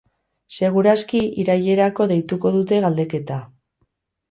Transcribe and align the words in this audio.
Segur 0.53 0.89
aski 0.93 1.21
irailerako 1.43 2.09
deituko 2.15 2.55
dute 2.59 2.83
galdeketa. 2.89 3.41